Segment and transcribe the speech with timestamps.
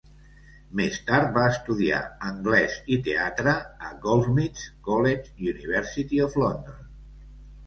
[0.77, 1.99] Més tard va estudiar
[2.29, 3.53] Anglès i Teatre
[3.89, 6.83] a Goldsmiths' College, University of London.